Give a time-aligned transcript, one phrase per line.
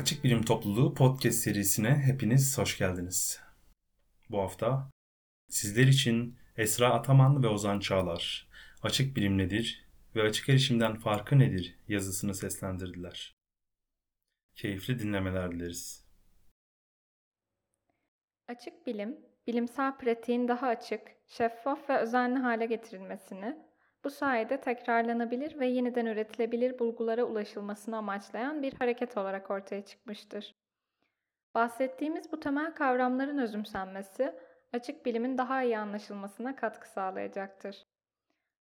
[0.00, 3.40] Açık Bilim Topluluğu podcast serisine hepiniz hoş geldiniz.
[4.30, 4.90] Bu hafta
[5.48, 8.48] sizler için Esra Ataman ve Ozan Çağlar
[8.82, 13.34] Açık Bilim nedir ve açık erişimden farkı nedir yazısını seslendirdiler.
[14.54, 16.06] Keyifli dinlemeler dileriz.
[18.48, 23.69] Açık bilim, bilimsel pratiğin daha açık, şeffaf ve özenli hale getirilmesini,
[24.04, 30.54] bu sayede tekrarlanabilir ve yeniden üretilebilir bulgulara ulaşılmasını amaçlayan bir hareket olarak ortaya çıkmıştır.
[31.54, 34.34] Bahsettiğimiz bu temel kavramların özümsenmesi,
[34.72, 37.86] açık bilimin daha iyi anlaşılmasına katkı sağlayacaktır.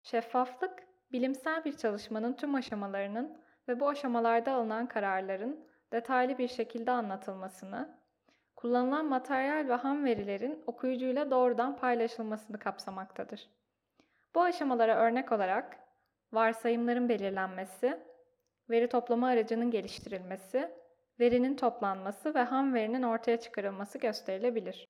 [0.03, 3.39] Şeffaflık, bilimsel bir çalışmanın tüm aşamalarının
[3.69, 7.99] ve bu aşamalarda alınan kararların detaylı bir şekilde anlatılmasını,
[8.57, 13.49] kullanılan materyal ve ham verilerin okuyucuyla doğrudan paylaşılmasını kapsamaktadır.
[14.35, 15.79] Bu aşamalara örnek olarak
[16.33, 18.01] varsayımların belirlenmesi,
[18.71, 20.71] veri toplama aracının geliştirilmesi,
[21.21, 24.89] verinin toplanması ve ham verinin ortaya çıkarılması gösterilebilir.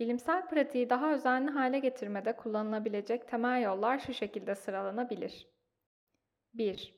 [0.00, 5.48] Bilimsel pratiği daha özenli hale getirmede kullanılabilecek temel yollar şu şekilde sıralanabilir.
[6.54, 6.94] 1.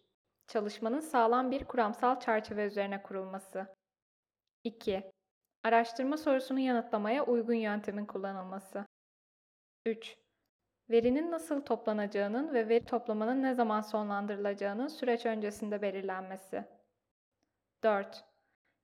[0.47, 3.67] Çalışmanın sağlam bir kuramsal çerçeve üzerine kurulması.
[4.65, 5.11] 2.
[5.63, 8.87] Araştırma sorusunu yanıtlamaya uygun yöntemin kullanılması.
[9.87, 10.23] 3.
[10.91, 16.65] Verinin nasıl toplanacağının ve veri toplamanın ne zaman sonlandırılacağının süreç öncesinde belirlenmesi.
[17.83, 18.25] 4.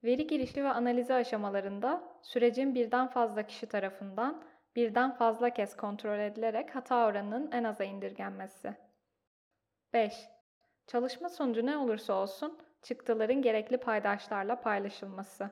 [0.04, 4.44] Veri girişi ve analizi aşamalarında sürecin birden fazla kişi tarafından
[4.76, 8.74] birden fazla kez kontrol edilerek hata oranının en aza indirgenmesi.
[9.92, 10.28] 5.
[10.86, 15.50] Çalışma sonucu ne olursa olsun çıktıların gerekli paydaşlarla paylaşılması.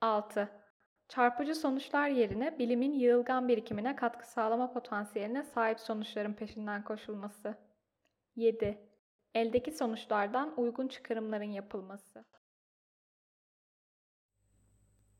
[0.00, 0.65] 6.
[1.08, 7.54] Çarpıcı sonuçlar yerine bilimin yığılgan birikimine katkı sağlama potansiyeline sahip sonuçların peşinden koşulması.
[8.36, 8.78] 7.
[9.34, 12.24] Eldeki sonuçlardan uygun çıkarımların yapılması.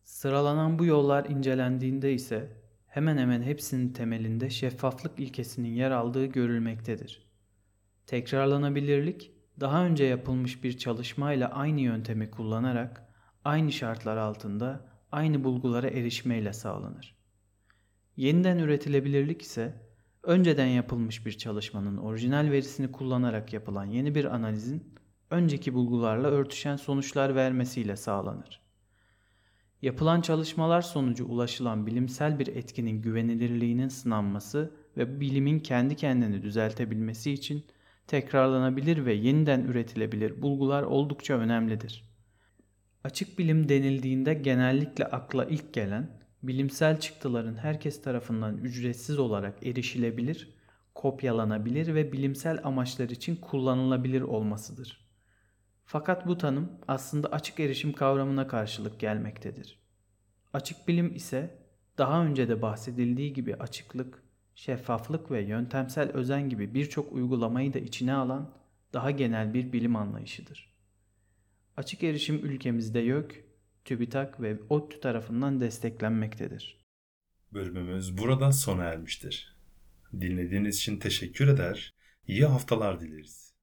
[0.05, 7.33] Sıralanan bu yollar incelendiğinde ise hemen hemen hepsinin temelinde şeffaflık ilkesinin yer aldığı görülmektedir.
[8.07, 13.13] Tekrarlanabilirlik, daha önce yapılmış bir çalışmayla aynı yöntemi kullanarak
[13.45, 17.17] aynı şartlar altında aynı bulgulara erişmeyle sağlanır.
[18.17, 19.75] Yeniden üretilebilirlik ise
[20.23, 24.95] önceden yapılmış bir çalışmanın orijinal verisini kullanarak yapılan yeni bir analizin
[25.31, 28.61] önceki bulgularla örtüşen sonuçlar vermesiyle sağlanır.
[29.83, 37.65] Yapılan çalışmalar sonucu ulaşılan bilimsel bir etkinin güvenilirliğinin sınanması ve bilimin kendi kendini düzeltebilmesi için
[38.07, 42.16] tekrarlanabilir ve yeniden üretilebilir bulgular oldukça önemlidir.
[43.07, 46.11] Açık bilim denildiğinde genellikle akla ilk gelen
[46.43, 50.55] bilimsel çıktıların herkes tarafından ücretsiz olarak erişilebilir,
[50.95, 55.09] kopyalanabilir ve bilimsel amaçlar için kullanılabilir olmasıdır.
[55.85, 59.79] Fakat bu tanım aslında açık erişim kavramına karşılık gelmektedir.
[60.53, 61.59] Açık bilim ise
[61.99, 64.23] daha önce de bahsedildiği gibi açıklık,
[64.55, 68.55] şeffaflık ve yöntemsel özen gibi birçok uygulamayı da içine alan
[68.93, 70.76] daha genel bir bilim anlayışıdır.
[71.77, 73.45] Açık erişim ülkemizde YÖK,
[73.85, 76.85] TÜBİTAK ve ODTÜ tarafından desteklenmektedir.
[77.53, 79.57] Bölümümüz burada sona ermiştir.
[80.21, 81.95] Dinlediğiniz için teşekkür eder,
[82.27, 83.56] iyi haftalar dileriz.